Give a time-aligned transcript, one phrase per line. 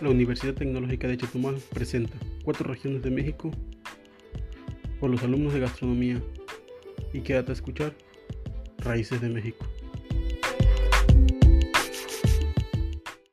[0.00, 3.50] La Universidad Tecnológica de Chetumal presenta cuatro regiones de México
[4.98, 6.22] por los alumnos de gastronomía
[7.12, 7.92] y quédate a escuchar
[8.78, 9.66] Raíces de México.